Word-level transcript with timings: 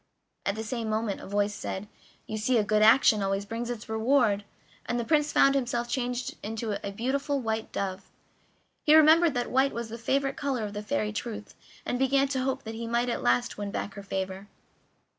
At 0.47 0.55
the 0.55 0.63
same 0.63 0.89
moment 0.89 1.21
a 1.21 1.27
voice 1.27 1.53
said: 1.53 1.87
"You 2.25 2.39
see 2.39 2.57
a 2.57 2.63
good 2.63 2.81
action 2.81 3.21
always 3.21 3.45
brings 3.45 3.69
its 3.69 3.87
reward," 3.87 4.43
and 4.87 4.99
the 4.99 5.05
Prince 5.05 5.31
found 5.31 5.53
himself 5.53 5.87
changed 5.87 6.37
into 6.41 6.71
a 6.83 6.91
beautiful 6.91 7.39
white 7.39 7.71
dove. 7.71 8.09
He 8.83 8.95
remembered 8.95 9.35
that 9.35 9.51
white 9.51 9.73
was 9.73 9.89
the 9.89 9.99
favorite 9.99 10.37
color 10.37 10.63
of 10.63 10.73
the 10.73 10.81
Fairy 10.81 11.13
Truth, 11.13 11.53
and 11.85 11.99
began 11.99 12.27
to 12.29 12.41
hope 12.41 12.63
that 12.63 12.73
he 12.73 12.87
might 12.87 13.09
at 13.09 13.21
last 13.21 13.59
win 13.59 13.69
back 13.69 13.93
her 13.93 14.01
favor. 14.01 14.47